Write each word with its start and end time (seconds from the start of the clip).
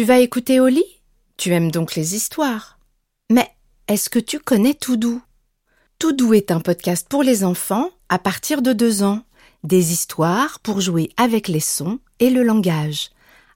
Tu 0.00 0.06
vas 0.06 0.20
écouter 0.20 0.60
Oli 0.60 0.82
Tu 1.36 1.52
aimes 1.52 1.70
donc 1.70 1.94
les 1.94 2.14
histoires. 2.14 2.78
Mais 3.28 3.46
est-ce 3.86 4.08
que 4.08 4.18
tu 4.18 4.38
connais 4.38 4.72
Toudou 4.72 5.20
Toudou 5.98 6.32
est 6.32 6.50
un 6.50 6.60
podcast 6.60 7.06
pour 7.06 7.22
les 7.22 7.44
enfants 7.44 7.90
à 8.08 8.18
partir 8.18 8.62
de 8.62 8.72
deux 8.72 9.02
ans. 9.02 9.20
Des 9.62 9.92
histoires 9.92 10.58
pour 10.60 10.80
jouer 10.80 11.10
avec 11.18 11.48
les 11.48 11.60
sons 11.60 11.98
et 12.18 12.30
le 12.30 12.42
langage. 12.42 13.10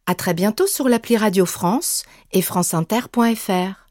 À 0.04 0.15
très 0.15 0.35
bientôt 0.35 0.67
sur 0.67 0.87
l'appli 0.87 1.17
Radio 1.17 1.46
France 1.46 2.04
et 2.30 2.43
franceinter.fr. 2.43 3.89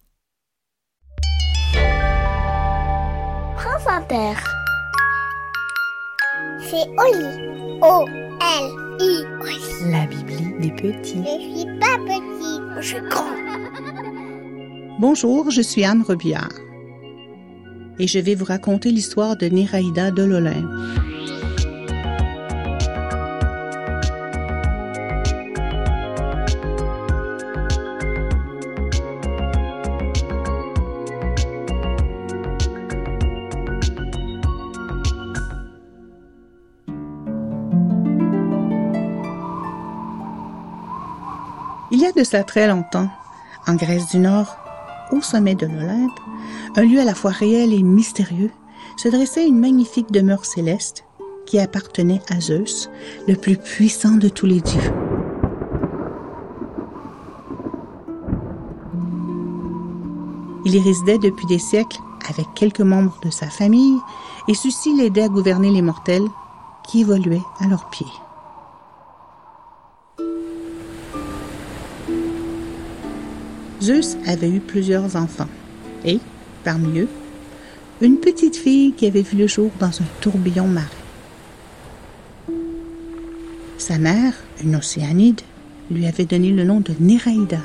France 3.57 3.87
Inter. 3.87 4.35
C'est 6.59 6.87
Oli. 6.99 8.82
La 8.99 10.05
Bibli 10.05 10.59
des 10.59 10.71
petits. 10.71 11.23
Je 11.23 11.57
suis 11.57 11.79
pas 11.79 11.97
petit, 12.05 12.61
je 12.79 12.87
suis 12.87 13.09
grand. 13.09 13.25
Bonjour, 14.99 15.49
je 15.49 15.61
suis 15.61 15.83
Anne 15.83 16.03
Robillard 16.07 16.51
et 17.99 18.07
je 18.07 18.19
vais 18.19 18.35
vous 18.35 18.45
raconter 18.45 18.91
l'histoire 18.91 19.35
de 19.37 19.47
Néraïda 19.47 20.11
de 20.11 20.23
l'Olympe. 20.23 20.65
De 42.15 42.23
cela 42.23 42.43
très 42.43 42.67
longtemps, 42.67 43.09
en 43.65 43.73
Grèce 43.73 44.07
du 44.09 44.19
Nord, 44.19 44.57
au 45.11 45.21
sommet 45.21 45.55
de 45.55 45.65
l'Olympe, 45.65 46.19
un 46.75 46.83
lieu 46.83 46.99
à 46.99 47.05
la 47.05 47.15
fois 47.15 47.31
réel 47.31 47.73
et 47.73 47.81
mystérieux, 47.81 48.51
se 48.97 49.09
dressait 49.09 49.47
une 49.47 49.59
magnifique 49.59 50.11
demeure 50.11 50.45
céleste 50.45 51.05
qui 51.47 51.57
appartenait 51.57 52.21
à 52.29 52.39
Zeus, 52.39 52.91
le 53.27 53.35
plus 53.35 53.57
puissant 53.57 54.11
de 54.11 54.29
tous 54.29 54.45
les 54.45 54.61
dieux. 54.61 54.93
Il 60.65 60.75
y 60.75 60.79
résidait 60.79 61.17
depuis 61.17 61.47
des 61.47 61.59
siècles 61.59 61.99
avec 62.29 62.45
quelques 62.53 62.81
membres 62.81 63.17
de 63.23 63.31
sa 63.31 63.47
famille 63.47 63.97
et 64.47 64.53
ceux-ci 64.53 64.95
l'aidaient 64.95 65.23
à 65.23 65.29
gouverner 65.29 65.71
les 65.71 65.81
mortels 65.81 66.27
qui 66.83 67.01
évoluaient 67.01 67.41
à 67.59 67.67
leurs 67.67 67.89
pieds. 67.89 68.05
Zeus 73.83 74.15
avait 74.25 74.49
eu 74.49 74.61
plusieurs 74.61 75.17
enfants 75.17 75.49
et, 76.05 76.19
parmi 76.63 76.99
eux, 76.99 77.09
une 77.99 78.17
petite 78.17 78.55
fille 78.55 78.93
qui 78.93 79.05
avait 79.07 79.23
vu 79.23 79.37
le 79.37 79.45
jour 79.45 79.71
dans 79.77 79.87
un 79.87 80.05
tourbillon 80.21 80.67
marin. 80.67 80.87
Sa 83.77 83.97
mère, 83.97 84.35
une 84.63 84.77
océanide, 84.77 85.41
lui 85.91 86.05
avait 86.05 86.23
donné 86.23 86.51
le 86.51 86.63
nom 86.63 86.79
de 86.79 86.93
Néraïda 87.01 87.59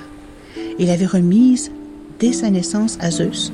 et 0.80 0.86
l'avait 0.86 1.06
remise 1.06 1.70
dès 2.18 2.32
sa 2.32 2.50
naissance 2.50 2.98
à 3.00 3.12
Zeus, 3.12 3.52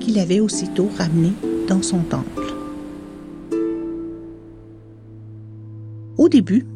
qu'il 0.00 0.18
avait 0.18 0.40
aussitôt 0.40 0.90
ramenée 0.98 1.32
dans 1.66 1.80
son 1.80 2.00
temple. 2.00 2.52
Au 6.18 6.28
début, 6.28 6.66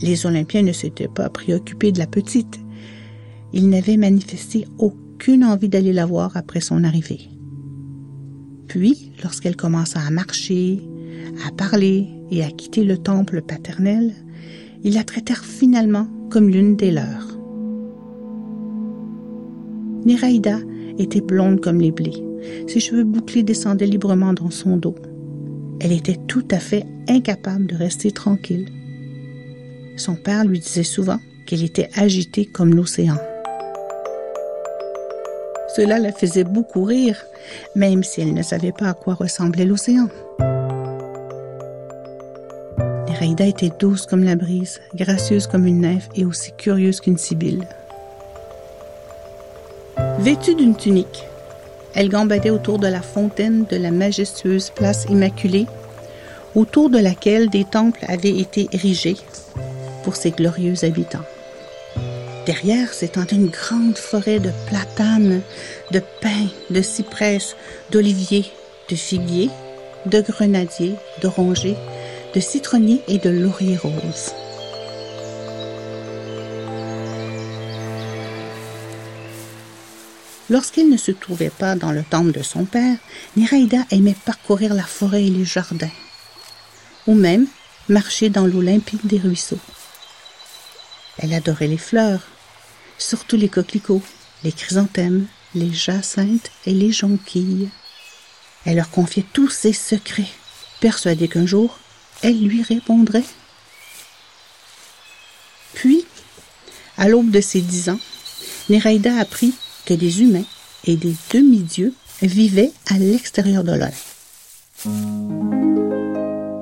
les 0.00 0.26
Olympiens 0.26 0.62
ne 0.62 0.70
s'étaient 0.70 1.08
pas 1.08 1.28
préoccupés 1.28 1.90
de 1.90 1.98
la 1.98 2.06
petite. 2.06 2.60
Ils 3.52 3.68
n'avaient 3.68 3.96
manifesté 3.96 4.66
aucune 4.78 5.44
envie 5.44 5.68
d'aller 5.68 5.92
la 5.92 6.06
voir 6.06 6.36
après 6.36 6.60
son 6.60 6.84
arrivée. 6.84 7.20
Puis, 8.68 9.12
lorsqu'elle 9.22 9.56
commença 9.56 10.00
à 10.00 10.10
marcher, 10.10 10.80
à 11.46 11.50
parler 11.52 12.06
et 12.30 12.44
à 12.44 12.50
quitter 12.50 12.84
le 12.84 12.98
temple 12.98 13.40
paternel, 13.40 14.12
ils 14.84 14.94
la 14.94 15.04
traitèrent 15.04 15.44
finalement 15.44 16.06
comme 16.30 16.48
l'une 16.48 16.76
des 16.76 16.90
leurs. 16.90 17.38
Néraïda 20.04 20.58
était 20.98 21.20
blonde 21.20 21.60
comme 21.60 21.80
les 21.80 21.92
blés. 21.92 22.22
Ses 22.66 22.80
cheveux 22.80 23.04
bouclés 23.04 23.42
descendaient 23.42 23.86
librement 23.86 24.32
dans 24.32 24.50
son 24.50 24.76
dos. 24.76 24.94
Elle 25.80 25.92
était 25.92 26.18
tout 26.26 26.46
à 26.50 26.58
fait 26.58 26.84
incapable 27.08 27.66
de 27.66 27.76
rester 27.76 28.10
tranquille. 28.10 28.68
Son 29.96 30.14
père 30.14 30.44
lui 30.44 30.60
disait 30.60 30.82
souvent 30.82 31.18
qu'elle 31.46 31.64
était 31.64 31.88
agitée 31.94 32.46
comme 32.46 32.74
l'océan. 32.74 33.16
Cela 35.78 36.00
la 36.00 36.10
faisait 36.10 36.42
beaucoup 36.42 36.82
rire, 36.82 37.24
même 37.76 38.02
si 38.02 38.20
elle 38.20 38.34
ne 38.34 38.42
savait 38.42 38.72
pas 38.72 38.88
à 38.88 38.94
quoi 38.94 39.14
ressemblait 39.14 39.64
l'océan. 39.64 40.08
Néraïda 43.06 43.46
était 43.46 43.70
douce 43.78 44.04
comme 44.04 44.24
la 44.24 44.34
brise, 44.34 44.80
gracieuse 44.96 45.46
comme 45.46 45.68
une 45.68 45.82
nymphe 45.82 46.08
et 46.16 46.24
aussi 46.24 46.50
curieuse 46.50 47.00
qu'une 47.00 47.16
sibylle. 47.16 47.64
Vêtue 50.18 50.56
d'une 50.56 50.74
tunique, 50.74 51.22
elle 51.94 52.08
gambadait 52.08 52.50
autour 52.50 52.80
de 52.80 52.88
la 52.88 53.00
fontaine 53.00 53.64
de 53.70 53.76
la 53.76 53.92
majestueuse 53.92 54.70
place 54.70 55.06
Immaculée, 55.08 55.68
autour 56.56 56.90
de 56.90 56.98
laquelle 56.98 57.50
des 57.50 57.64
temples 57.64 58.04
avaient 58.08 58.36
été 58.36 58.68
érigés 58.72 59.18
pour 60.02 60.16
ses 60.16 60.32
glorieux 60.32 60.84
habitants. 60.84 61.24
Derrière 62.48 62.94
s'étendait 62.94 63.36
une 63.36 63.50
grande 63.50 63.98
forêt 63.98 64.40
de 64.40 64.50
platanes, 64.68 65.42
de 65.90 66.00
pins, 66.22 66.48
de 66.70 66.80
cyprès, 66.80 67.40
d'oliviers, 67.90 68.46
de 68.88 68.96
figuiers, 68.96 69.50
de 70.06 70.22
grenadiers, 70.22 70.94
d'orangers, 71.20 71.76
de 72.34 72.40
citronniers 72.40 73.02
et 73.06 73.18
de 73.18 73.28
lauriers 73.28 73.76
roses. 73.76 74.32
Lorsqu'il 80.48 80.88
ne 80.88 80.96
se 80.96 81.10
trouvait 81.10 81.50
pas 81.50 81.74
dans 81.74 81.92
le 81.92 82.02
temple 82.02 82.32
de 82.32 82.42
son 82.42 82.64
père, 82.64 82.96
Néraïda 83.36 83.84
aimait 83.90 84.16
parcourir 84.24 84.72
la 84.72 84.84
forêt 84.84 85.24
et 85.24 85.30
les 85.30 85.44
jardins, 85.44 85.90
ou 87.06 87.12
même 87.12 87.46
marcher 87.90 88.30
dans 88.30 88.46
l'eau 88.46 88.62
des 89.04 89.18
ruisseaux. 89.18 89.60
Elle 91.18 91.34
adorait 91.34 91.66
les 91.66 91.76
fleurs, 91.76 92.22
surtout 92.98 93.36
les 93.36 93.48
coquelicots, 93.48 94.02
les 94.44 94.52
chrysanthèmes, 94.52 95.26
les 95.54 95.72
jacinthes 95.72 96.50
et 96.66 96.72
les 96.72 96.92
jonquilles. 96.92 97.68
Elle 98.64 98.76
leur 98.76 98.90
confiait 98.90 99.24
tous 99.32 99.48
ses 99.48 99.72
secrets, 99.72 100.28
persuadée 100.80 101.28
qu'un 101.28 101.46
jour, 101.46 101.78
elle 102.22 102.40
lui 102.42 102.62
répondrait. 102.62 103.24
Puis, 105.74 106.04
à 106.96 107.08
l'aube 107.08 107.30
de 107.30 107.40
ses 107.40 107.60
dix 107.60 107.88
ans, 107.88 108.00
Néraïda 108.68 109.16
apprit 109.18 109.54
que 109.86 109.94
des 109.94 110.22
humains 110.22 110.44
et 110.84 110.96
des 110.96 111.14
demi-dieux 111.32 111.94
vivaient 112.22 112.72
à 112.90 112.98
l'extérieur 112.98 113.64
de 113.64 113.72
l'Olympe. 113.72 113.94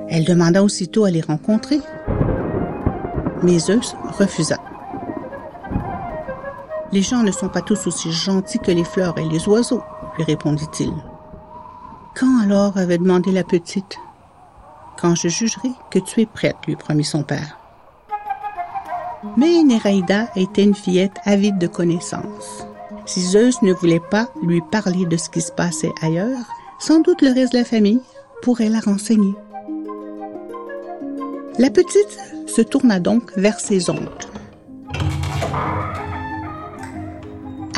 Elle 0.09 0.25
demanda 0.25 0.63
aussitôt 0.63 1.05
à 1.05 1.11
les 1.11 1.21
rencontrer, 1.21 1.79
mais 3.43 3.59
Zeus 3.59 3.95
refusa. 4.17 4.57
Les 6.91 7.01
gens 7.01 7.23
ne 7.23 7.31
sont 7.31 7.49
pas 7.49 7.61
tous 7.61 7.87
aussi 7.87 8.11
gentils 8.11 8.59
que 8.59 8.71
les 8.71 8.83
fleurs 8.83 9.17
et 9.17 9.27
les 9.27 9.47
oiseaux, 9.47 9.83
lui 10.17 10.23
répondit-il. 10.23 10.93
Quand 12.15 12.41
alors 12.41 12.77
avait 12.77 12.97
demandé 12.97 13.31
la 13.31 13.43
petite 13.43 13.97
Quand 14.99 15.13
je 15.13 15.27
jugerai 15.27 15.69
que 15.91 15.99
tu 15.99 16.21
es 16.21 16.25
prête, 16.25 16.55
lui 16.65 16.75
promit 16.75 17.03
son 17.03 17.23
père. 17.23 17.57
Mais 19.35 19.63
Néraïda 19.63 20.29
était 20.35 20.63
une 20.63 20.75
fillette 20.75 21.17
avide 21.25 21.57
de 21.57 21.67
connaissances. 21.67 22.65
Si 23.05 23.21
Zeus 23.21 23.61
ne 23.61 23.73
voulait 23.73 23.99
pas 23.99 24.29
lui 24.41 24.61
parler 24.61 25.05
de 25.05 25.17
ce 25.17 25.29
qui 25.29 25.41
se 25.41 25.51
passait 25.51 25.93
ailleurs, 26.01 26.45
sans 26.79 26.99
doute 26.99 27.21
le 27.21 27.33
reste 27.33 27.53
de 27.53 27.59
la 27.59 27.65
famille 27.65 28.01
pourrait 28.41 28.69
la 28.69 28.79
renseigner. 28.79 29.33
La 31.59 31.69
petite 31.69 32.17
se 32.47 32.61
tourna 32.61 32.99
donc 32.99 33.31
vers 33.35 33.59
ses 33.59 33.89
oncles. 33.89 34.27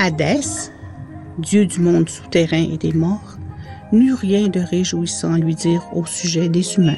Hadès, 0.01 0.71
dieu 1.39 1.65
du 1.65 1.81
monde 1.81 2.07
souterrain 2.07 2.65
et 2.71 2.77
des 2.77 2.93
morts, 2.93 3.35
n'eut 3.91 4.13
rien 4.13 4.47
de 4.47 4.61
réjouissant 4.61 5.33
à 5.33 5.37
lui 5.37 5.55
dire 5.55 5.83
au 5.93 6.05
sujet 6.05 6.47
des 6.47 6.75
humains. 6.75 6.95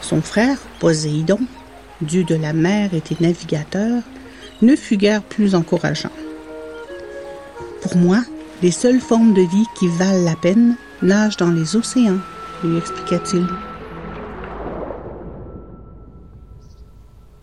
Son 0.00 0.22
frère, 0.22 0.56
Poséidon, 0.80 1.40
dieu 2.00 2.24
de 2.24 2.34
la 2.34 2.54
mer 2.54 2.94
et 2.94 3.02
des 3.02 3.18
navigateurs, 3.20 4.02
ne 4.62 4.74
fut 4.76 4.96
guère 4.96 5.22
plus 5.22 5.54
encourageant. 5.54 6.12
Pour 7.82 7.98
moi, 7.98 8.24
les 8.62 8.70
seules 8.70 9.00
formes 9.00 9.34
de 9.34 9.42
vie 9.42 9.66
qui 9.78 9.88
valent 9.88 10.24
la 10.24 10.36
peine 10.36 10.76
nagent 11.02 11.36
dans 11.36 11.50
les 11.50 11.76
océans, 11.76 12.20
lui 12.64 12.78
expliqua-t-il. 12.78 13.46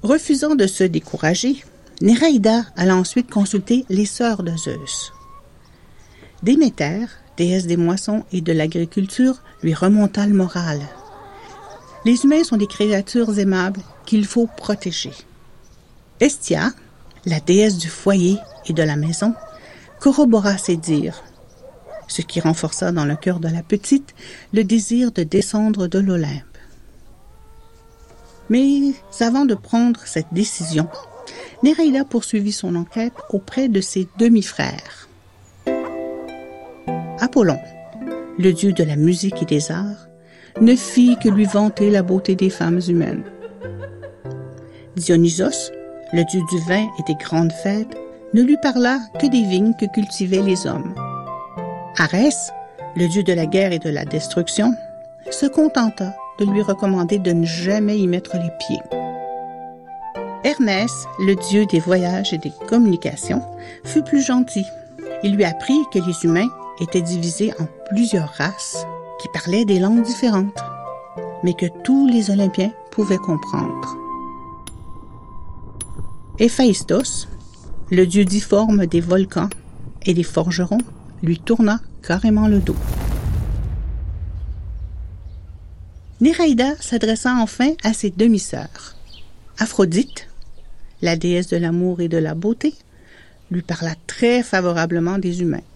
Refusant 0.01 0.55
de 0.55 0.65
se 0.65 0.83
décourager, 0.83 1.63
Néraïda 2.03 2.65
alla 2.75 2.97
ensuite 2.97 3.31
consulter 3.31 3.85
les 3.87 4.05
sœurs 4.05 4.43
de 4.43 4.53
Zeus. 4.57 5.13
Déméter, 6.43 7.05
déesse 7.37 7.65
des 7.65 7.77
moissons 7.77 8.25
et 8.33 8.41
de 8.41 8.51
l'agriculture, 8.51 9.41
lui 9.61 9.73
remonta 9.73 10.27
le 10.27 10.33
moral. 10.33 10.81
Les 12.03 12.25
humains 12.25 12.43
sont 12.43 12.57
des 12.57 12.67
créatures 12.67 13.39
aimables 13.39 13.79
qu'il 14.05 14.25
faut 14.25 14.47
protéger. 14.47 15.13
Estia, 16.19 16.73
la 17.25 17.39
déesse 17.39 17.77
du 17.77 17.87
foyer 17.87 18.37
et 18.65 18.73
de 18.73 18.83
la 18.83 18.97
maison, 18.97 19.33
corrobora 20.01 20.57
ses 20.57 20.75
dires, 20.75 21.23
ce 22.09 22.21
qui 22.21 22.41
renforça 22.41 22.91
dans 22.91 23.05
le 23.05 23.15
cœur 23.15 23.39
de 23.39 23.47
la 23.47 23.63
petite 23.63 24.13
le 24.51 24.65
désir 24.65 25.13
de 25.13 25.23
descendre 25.23 25.87
de 25.87 25.99
l'Olympe. 25.99 26.57
Mais 28.49 28.91
avant 29.21 29.45
de 29.45 29.55
prendre 29.55 30.01
cette 30.03 30.33
décision, 30.33 30.89
Néréida 31.63 32.05
poursuivit 32.05 32.51
son 32.51 32.75
enquête 32.75 33.13
auprès 33.29 33.67
de 33.67 33.81
ses 33.81 34.07
demi-frères. 34.17 35.07
Apollon, 37.19 37.59
le 38.37 38.51
dieu 38.51 38.73
de 38.73 38.83
la 38.83 38.95
musique 38.95 39.41
et 39.41 39.45
des 39.45 39.71
arts, 39.71 40.07
ne 40.61 40.75
fit 40.75 41.17
que 41.21 41.29
lui 41.29 41.45
vanter 41.45 41.89
la 41.89 42.03
beauté 42.03 42.35
des 42.35 42.49
femmes 42.49 42.81
humaines. 42.87 43.23
Dionysos, 44.95 45.71
le 46.11 46.23
dieu 46.25 46.41
du 46.51 46.59
vin 46.67 46.87
et 46.99 47.03
des 47.07 47.15
grandes 47.15 47.51
fêtes, 47.51 47.97
ne 48.33 48.41
lui 48.41 48.57
parla 48.57 48.99
que 49.19 49.27
des 49.27 49.43
vignes 49.43 49.73
que 49.79 49.85
cultivaient 49.85 50.41
les 50.41 50.67
hommes. 50.67 50.93
Arès, 51.97 52.51
le 52.95 53.07
dieu 53.07 53.23
de 53.23 53.33
la 53.33 53.45
guerre 53.45 53.71
et 53.71 53.79
de 53.79 53.89
la 53.89 54.05
destruction, 54.05 54.73
se 55.31 55.45
contenta 55.45 56.13
de 56.39 56.45
lui 56.45 56.61
recommander 56.61 57.19
de 57.19 57.31
ne 57.31 57.45
jamais 57.45 57.97
y 57.97 58.07
mettre 58.07 58.35
les 58.37 58.51
pieds. 58.59 59.02
Hermès, 60.43 61.07
le 61.19 61.35
dieu 61.35 61.65
des 61.65 61.79
voyages 61.79 62.33
et 62.33 62.37
des 62.37 62.51
communications, 62.67 63.41
fut 63.85 64.03
plus 64.03 64.21
gentil. 64.21 64.65
Il 65.23 65.35
lui 65.35 65.45
apprit 65.45 65.79
que 65.91 65.99
les 65.99 66.25
humains 66.25 66.49
étaient 66.81 67.01
divisés 67.01 67.53
en 67.59 67.67
plusieurs 67.89 68.29
races 68.33 68.85
qui 69.21 69.29
parlaient 69.29 69.63
des 69.63 69.79
langues 69.79 70.03
différentes, 70.03 70.59
mais 71.43 71.53
que 71.53 71.67
tous 71.83 72.07
les 72.07 72.29
Olympiens 72.29 72.71
pouvaient 72.91 73.17
comprendre. 73.17 73.95
Héphaïstos, 76.39 77.29
le 77.89 78.05
dieu 78.05 78.25
difforme 78.25 78.85
des 78.85 79.01
volcans 79.01 79.49
et 80.05 80.13
des 80.13 80.23
forgerons, 80.23 80.79
lui 81.21 81.39
tourna 81.39 81.79
carrément 82.01 82.49
le 82.49 82.59
dos. 82.59 82.75
Néraïda 86.19 86.75
s'adressa 86.81 87.35
enfin 87.39 87.71
à 87.83 87.93
ses 87.93 88.09
demi-sœurs. 88.09 88.95
Aphrodite, 89.57 90.27
la 91.03 91.17
déesse 91.17 91.49
de 91.49 91.57
l'amour 91.57 91.99
et 91.99 92.07
de 92.07 92.17
la 92.17 92.33
beauté, 92.33 92.73
lui 93.51 93.61
parla 93.61 93.93
très 94.07 94.41
favorablement 94.41 95.17
des 95.17 95.41
humains. 95.41 95.67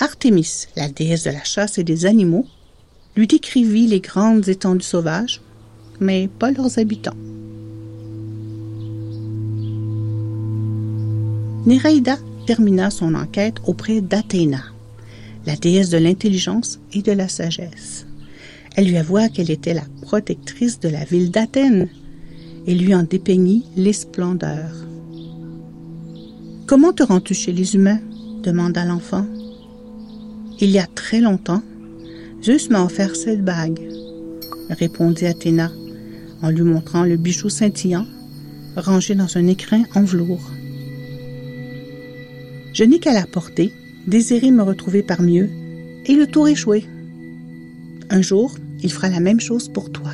Artémis, 0.00 0.66
la 0.74 0.88
déesse 0.88 1.24
de 1.24 1.30
la 1.30 1.44
chasse 1.44 1.76
et 1.76 1.84
des 1.84 2.06
animaux, 2.06 2.46
lui 3.14 3.26
décrivit 3.26 3.86
les 3.86 4.00
grandes 4.00 4.48
étendues 4.48 4.84
sauvages, 4.84 5.42
mais 6.00 6.28
pas 6.28 6.50
leurs 6.50 6.78
habitants. 6.78 7.16
Néraïda 11.66 12.16
termina 12.46 12.90
son 12.90 13.14
enquête 13.14 13.56
auprès 13.66 14.00
d'Athéna, 14.00 14.62
la 15.44 15.56
déesse 15.56 15.90
de 15.90 15.98
l'intelligence 15.98 16.80
et 16.94 17.02
de 17.02 17.12
la 17.12 17.28
sagesse. 17.28 18.06
Elle 18.76 18.88
lui 18.88 18.96
avoua 18.96 19.28
qu'elle 19.28 19.50
était 19.50 19.74
la 19.74 19.84
protectrice 20.00 20.80
de 20.80 20.88
la 20.88 21.04
ville 21.04 21.30
d'Athènes 21.30 21.88
et 22.66 22.74
lui 22.74 22.94
en 22.94 23.02
dépeignit 23.02 23.64
les 23.76 23.92
splendeurs. 23.92 24.74
Comment 26.66 26.92
te 26.92 27.02
rends-tu 27.02 27.34
chez 27.34 27.52
les 27.52 27.74
humains? 27.74 28.00
demanda 28.42 28.84
l'enfant. 28.84 29.26
Il 30.60 30.70
y 30.70 30.78
a 30.78 30.86
très 30.86 31.20
longtemps, 31.20 31.62
Zeus 32.42 32.70
m'a 32.70 32.84
offert 32.84 33.16
cette 33.16 33.44
bague, 33.44 33.80
répondit 34.70 35.26
Athéna 35.26 35.70
en 36.42 36.50
lui 36.50 36.62
montrant 36.62 37.04
le 37.04 37.16
bijou 37.16 37.48
scintillant 37.48 38.06
rangé 38.76 39.14
dans 39.14 39.36
un 39.36 39.46
écrin 39.46 39.82
en 39.94 40.02
velours. 40.02 40.50
Je 42.72 42.84
n'ai 42.84 42.98
qu'à 42.98 43.12
la 43.12 43.26
porter, 43.26 43.72
désirer 44.06 44.50
me 44.50 44.62
retrouver 44.62 45.02
parmi 45.02 45.40
eux, 45.40 45.50
et 46.04 46.14
le 46.14 46.26
tour 46.26 46.46
échoué. 46.46 46.84
Un 48.10 48.20
jour, 48.20 48.54
il 48.82 48.92
fera 48.92 49.08
la 49.08 49.20
même 49.20 49.40
chose 49.40 49.68
pour 49.68 49.90
toi. 49.90 50.12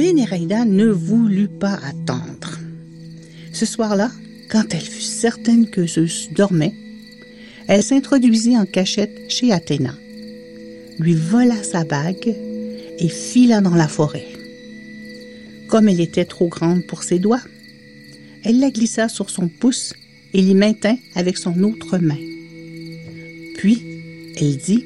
Mais 0.00 0.14
Néraïda 0.14 0.64
ne 0.64 0.86
voulut 0.86 1.50
pas 1.50 1.78
attendre. 1.86 2.58
Ce 3.52 3.66
soir-là, 3.66 4.10
quand 4.50 4.64
elle 4.72 4.80
fut 4.80 5.02
certaine 5.02 5.68
que 5.68 5.86
Zeus 5.86 6.30
dormait, 6.32 6.72
elle 7.68 7.82
s'introduisit 7.82 8.56
en 8.56 8.64
cachette 8.64 9.14
chez 9.28 9.52
Athéna, 9.52 9.94
lui 10.98 11.12
vola 11.12 11.62
sa 11.62 11.84
bague 11.84 12.34
et 12.98 13.08
fila 13.10 13.60
dans 13.60 13.74
la 13.74 13.88
forêt. 13.88 14.24
Comme 15.68 15.86
elle 15.86 16.00
était 16.00 16.24
trop 16.24 16.48
grande 16.48 16.86
pour 16.86 17.02
ses 17.02 17.18
doigts, 17.18 17.42
elle 18.42 18.58
la 18.58 18.70
glissa 18.70 19.06
sur 19.10 19.28
son 19.28 19.48
pouce 19.48 19.92
et 20.32 20.40
l'y 20.40 20.54
maintint 20.54 20.96
avec 21.14 21.36
son 21.36 21.62
autre 21.62 21.98
main. 21.98 22.16
Puis, 23.58 23.82
elle 24.38 24.56
dit, 24.56 24.82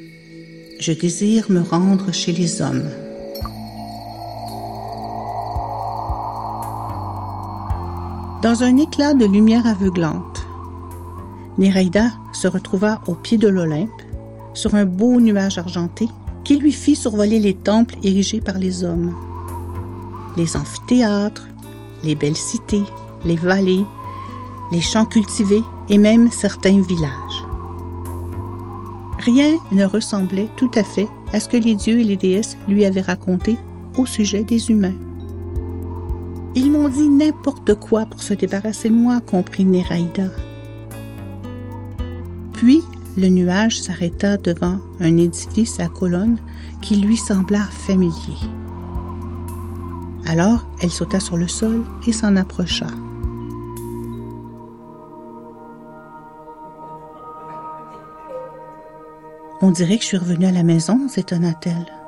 Je 0.81 0.91
désire 0.91 1.53
me 1.53 1.61
rendre 1.61 2.13
chez 2.13 2.33
les 2.33 2.61
hommes. 2.61 2.91
Dans 8.45 8.63
un 8.63 8.77
éclat 8.77 9.15
de 9.15 9.25
lumière 9.25 9.67
aveuglante, 9.67 10.47
Néraïda 11.57 12.11
se 12.35 12.47
retrouva 12.47 13.01
au 13.07 13.15
pied 13.15 13.39
de 13.39 13.49
l'Olympe, 13.49 14.03
sur 14.53 14.75
un 14.75 14.85
beau 14.85 15.19
nuage 15.19 15.57
argenté 15.57 16.11
qui 16.45 16.59
lui 16.59 16.73
fit 16.73 16.95
survoler 16.95 17.39
les 17.41 17.55
temples 17.55 17.95
érigés 18.03 18.43
par 18.43 18.59
les 18.59 18.85
hommes, 18.85 19.15
les 20.37 20.59
amphithéâtres, 20.59 21.49
les 22.03 22.15
belles 22.15 22.37
cités, 22.37 22.83
les 23.25 23.37
vallées, 23.37 23.87
les 24.73 24.83
champs 24.83 25.07
cultivés 25.07 25.65
et 25.89 25.97
même 25.97 26.31
certains 26.31 26.83
villages. 26.83 27.47
Rien 29.21 29.55
ne 29.73 29.87
ressemblait 29.87 30.51
tout 30.59 30.71
à 30.75 30.85
fait 30.85 31.09
à 31.33 31.41
ce 31.41 31.49
que 31.49 31.57
les 31.57 31.77
dieux 31.77 32.01
et 32.01 32.05
les 32.05 32.19
déesses 32.19 32.59
lui 32.69 32.85
avaient 32.85 33.01
raconté 33.01 33.57
au 33.97 34.05
sujet 34.05 34.45
des 34.45 34.71
humains. 34.71 35.14
Ils 36.57 36.71
m'ont 36.71 36.89
dit 36.89 37.09
n'importe 37.09 37.75
quoi 37.75 38.07
pour 38.07 38.23
se 38.23 38.35
débarrasser 38.35 38.89
de 38.89 38.95
moi, 38.95 39.21
comprit 39.21 39.65
Néraïda. 39.65 40.31
Puis 42.53 42.83
le 43.17 43.29
nuage 43.29 43.81
s'arrêta 43.81 44.37
devant 44.37 44.79
un 45.01 45.17
édifice 45.17 45.81
à 45.81 45.89
colonnes 45.89 46.39
qui 46.81 46.97
lui 46.97 47.17
sembla 47.17 47.61
familier. 47.61 48.39
Alors 50.27 50.67
elle 50.81 50.91
sauta 50.91 51.21
sur 51.21 51.37
le 51.37 51.49
sol 51.49 51.85
et 52.07 52.13
s'en 52.13 52.37
approcha. 52.37 52.87
On 59.61 59.71
dirait 59.71 59.97
que 59.97 60.03
je 60.03 60.09
suis 60.09 60.19
revenue 60.19 60.47
à 60.47 60.53
la 60.53 60.63
maison, 60.63 61.09
s'étonna-t-elle. 61.09 62.04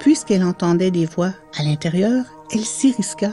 Puisqu'elle 0.00 0.42
entendait 0.42 0.90
des 0.90 1.06
voix 1.06 1.32
à 1.58 1.62
l'intérieur, 1.62 2.24
elle 2.52 2.64
s'y 2.64 2.92
risqua 2.92 3.30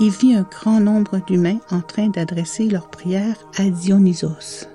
et 0.00 0.08
vit 0.08 0.34
un 0.34 0.46
grand 0.48 0.80
nombre 0.80 1.18
d'humains 1.26 1.58
en 1.70 1.80
train 1.80 2.08
d'adresser 2.08 2.68
leurs 2.68 2.88
prières 2.88 3.36
à 3.58 3.64
Dionysos. 3.64 4.66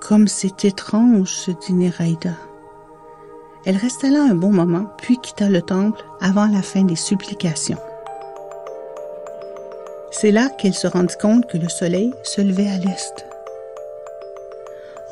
Comme 0.00 0.28
c'est 0.28 0.64
étrange, 0.64 1.30
se 1.30 1.52
dit 1.52 1.72
Néraïda. 1.72 2.34
Elle 3.64 3.76
resta 3.76 4.10
là 4.10 4.22
un 4.22 4.34
bon 4.34 4.50
moment, 4.50 4.86
puis 4.98 5.16
quitta 5.16 5.48
le 5.48 5.62
temple 5.62 6.04
avant 6.20 6.46
la 6.46 6.60
fin 6.60 6.82
des 6.82 6.96
supplications. 6.96 7.78
C'est 10.10 10.32
là 10.32 10.48
qu'elle 10.48 10.74
se 10.74 10.86
rendit 10.86 11.16
compte 11.20 11.46
que 11.48 11.56
le 11.56 11.68
soleil 11.68 12.12
se 12.24 12.40
levait 12.40 12.68
à 12.68 12.78
l'est. 12.78 13.26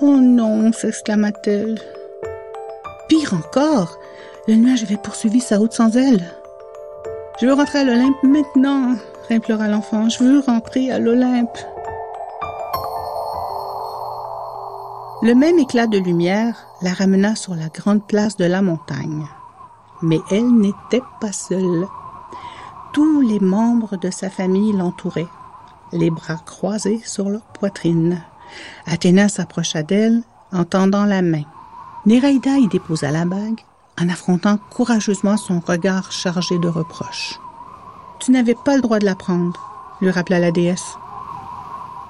Oh 0.01 0.17
non, 0.17 0.73
s'exclama-t-elle. 0.73 1.81
Pire 3.09 3.35
encore, 3.35 3.99
le 4.49 4.55
nuage 4.57 4.83
avait 4.83 4.97
poursuivi 4.97 5.41
sa 5.41 5.59
route 5.59 5.73
sans 5.73 5.97
elle. 5.97 6.25
Je 7.41 7.47
veux 7.47 7.53
rentrer 7.53 7.81
à 7.81 7.85
l'Olympe 7.85 8.23
maintenant, 8.23 8.97
implora 9.31 9.69
l'enfant. 9.69 10.09
Je 10.09 10.23
veux 10.25 10.41
rentrer 10.41 10.91
à 10.91 10.99
l'Olympe. 10.99 11.59
Le 15.23 15.35
même 15.35 15.59
éclat 15.59 15.87
de 15.87 15.99
lumière 15.99 16.67
la 16.83 16.93
ramena 16.93 17.37
sur 17.37 17.55
la 17.55 17.69
grande 17.69 18.05
place 18.05 18.37
de 18.37 18.45
la 18.45 18.63
montagne. 18.63 19.27
Mais 20.03 20.19
elle 20.33 20.51
n'était 20.51 21.03
pas 21.21 21.31
seule. 21.31 21.87
Tous 22.93 23.21
les 23.21 23.39
membres 23.39 23.97
de 23.97 24.11
sa 24.11 24.29
famille 24.29 24.73
l'entouraient, 24.73 25.29
les 25.93 26.11
bras 26.11 26.41
croisés 26.45 27.01
sur 27.05 27.29
leur 27.29 27.43
poitrine. 27.43 28.21
Athéna 28.87 29.29
s'approcha 29.29 29.85
d'elle 29.85 30.23
en 30.53 30.65
tendant 30.65 31.05
la 31.05 31.23
main. 31.23 31.45
Néraïda 32.05 32.59
y 32.59 32.67
déposa 32.67 33.13
la 33.13 33.25
bague 33.25 33.61
en 34.03 34.09
affrontant 34.09 34.59
courageusement 34.71 35.37
son 35.37 35.61
regard 35.61 36.11
chargé 36.11 36.59
de 36.59 36.69
reproches. 36.69 37.39
Tu 38.19 38.33
n'avais 38.33 38.55
pas 38.55 38.77
le 38.77 38.83
droit 38.83 38.99
de 38.99 39.05
la 39.05 39.15
prendre, 39.15 39.61
lui 40.01 40.11
rappela 40.11 40.41
la 40.41 40.51
déesse. 40.51 40.97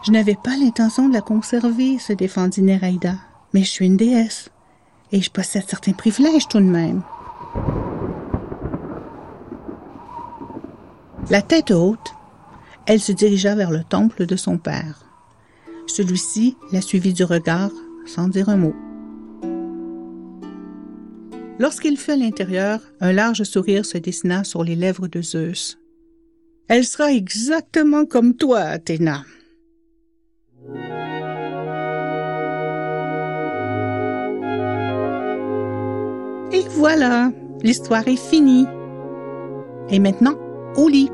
Je 0.04 0.11
n'avais 0.11 0.37
pas 0.42 0.56
l'intention 0.56 1.08
de 1.08 1.12
la 1.12 1.20
conserver, 1.20 1.99
se 1.99 2.12
défendit 2.12 2.62
Néraïda, 2.62 3.14
mais 3.52 3.62
je 3.62 3.70
suis 3.70 3.87
une 3.87 3.96
déesse 3.96 4.50
et 5.12 5.20
je 5.20 5.30
possède 5.30 5.68
certains 5.68 5.92
privilèges 5.92 6.49
tout 6.49 6.58
de 6.58 6.64
même. 6.64 7.02
La 11.30 11.42
tête 11.42 11.70
haute, 11.70 12.14
elle 12.87 13.00
se 13.00 13.12
dirigea 13.12 13.54
vers 13.54 13.70
le 13.70 13.84
temple 13.84 14.26
de 14.26 14.37
son 14.37 14.58
père. 14.58 15.04
Celui-ci 15.87 16.56
la 16.72 16.80
suivit 16.80 17.12
du 17.12 17.25
regard 17.25 17.70
sans 18.06 18.28
dire 18.28 18.49
un 18.49 18.56
mot. 18.56 18.75
Lorsqu'il 21.59 21.97
fut 21.97 22.12
à 22.12 22.16
l'intérieur, 22.16 22.80
un 23.00 23.12
large 23.12 23.42
sourire 23.44 23.85
se 23.85 23.99
dessina 23.99 24.44
sur 24.44 24.64
les 24.64 24.75
lèvres 24.75 25.06
de 25.06 25.23
Zeus. 25.23 25.78
Elle 26.68 26.85
sera 26.85 27.12
exactement 27.12 28.06
comme 28.06 28.35
toi, 28.35 28.61
Athéna. 28.61 29.25
Et 36.52 36.64
voilà, 36.71 37.30
l'histoire 37.62 38.06
est 38.09 38.16
finie. 38.16 38.66
Et 39.90 39.99
maintenant, 39.99 40.37
au 40.76 40.88
lit. 40.88 41.11